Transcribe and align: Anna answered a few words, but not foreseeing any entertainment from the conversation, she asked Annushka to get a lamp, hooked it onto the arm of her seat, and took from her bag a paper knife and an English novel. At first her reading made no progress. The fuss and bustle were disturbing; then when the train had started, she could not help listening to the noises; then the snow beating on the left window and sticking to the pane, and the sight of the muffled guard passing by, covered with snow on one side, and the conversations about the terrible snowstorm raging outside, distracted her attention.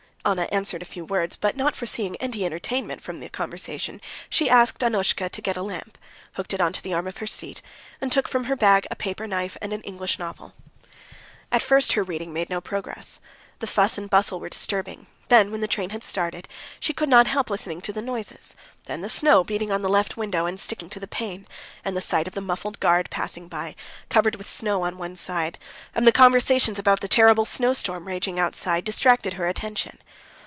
Anna 0.23 0.43
answered 0.51 0.83
a 0.83 0.85
few 0.85 1.03
words, 1.03 1.35
but 1.35 1.57
not 1.57 1.75
foreseeing 1.75 2.15
any 2.17 2.45
entertainment 2.45 3.01
from 3.01 3.19
the 3.19 3.27
conversation, 3.27 3.99
she 4.29 4.51
asked 4.51 4.83
Annushka 4.83 5.31
to 5.31 5.41
get 5.41 5.57
a 5.57 5.63
lamp, 5.63 5.97
hooked 6.33 6.53
it 6.53 6.61
onto 6.61 6.79
the 6.79 6.93
arm 6.93 7.07
of 7.07 7.17
her 7.17 7.25
seat, 7.25 7.63
and 7.99 8.11
took 8.11 8.27
from 8.27 8.43
her 8.43 8.55
bag 8.55 8.85
a 8.91 8.95
paper 8.95 9.25
knife 9.25 9.57
and 9.63 9.73
an 9.73 9.81
English 9.81 10.19
novel. 10.19 10.53
At 11.51 11.63
first 11.63 11.93
her 11.93 12.03
reading 12.03 12.31
made 12.33 12.51
no 12.51 12.61
progress. 12.61 13.19
The 13.57 13.67
fuss 13.67 13.97
and 13.97 14.11
bustle 14.11 14.39
were 14.39 14.47
disturbing; 14.49 15.07
then 15.29 15.49
when 15.49 15.61
the 15.61 15.67
train 15.67 15.89
had 15.91 16.03
started, 16.03 16.45
she 16.79 16.93
could 16.93 17.07
not 17.09 17.25
help 17.25 17.49
listening 17.49 17.79
to 17.81 17.93
the 17.93 18.01
noises; 18.01 18.55
then 18.83 18.99
the 19.01 19.09
snow 19.09 19.43
beating 19.45 19.71
on 19.71 19.81
the 19.81 19.89
left 19.89 20.17
window 20.17 20.45
and 20.45 20.59
sticking 20.59 20.89
to 20.91 20.99
the 20.99 21.07
pane, 21.07 21.47
and 21.85 21.95
the 21.95 22.01
sight 22.01 22.27
of 22.27 22.33
the 22.33 22.41
muffled 22.41 22.79
guard 22.81 23.09
passing 23.09 23.47
by, 23.47 23.75
covered 24.09 24.35
with 24.35 24.49
snow 24.49 24.83
on 24.83 24.97
one 24.97 25.15
side, 25.15 25.57
and 25.95 26.05
the 26.05 26.11
conversations 26.11 26.77
about 26.77 26.99
the 26.99 27.07
terrible 27.07 27.45
snowstorm 27.45 28.05
raging 28.09 28.39
outside, 28.39 28.83
distracted 28.83 29.33
her 29.33 29.47
attention. 29.47 29.97